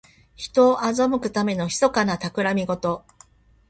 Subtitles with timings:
[0.35, 3.05] 人を欺くためのひそかなたくらみごと。